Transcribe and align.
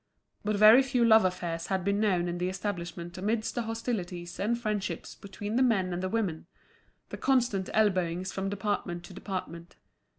But 0.43 0.55
very 0.55 0.81
few 0.81 1.05
love 1.05 1.25
affairs 1.25 1.67
had 1.67 1.83
been 1.85 1.99
known 1.99 2.27
in 2.27 2.39
the 2.39 2.49
establishment 2.49 3.19
amidst 3.19 3.53
the 3.53 3.61
hostilities 3.61 4.39
and 4.39 4.57
friendships 4.59 5.13
between 5.13 5.57
the 5.57 5.61
men 5.61 5.93
and 5.93 6.01
the 6.01 6.09
women, 6.09 6.47
the 7.09 7.17
constant 7.17 7.69
elbowings 7.71 8.31
from 8.31 8.49
department 8.49 9.03
to 9.03 9.13
department. 9.13 9.75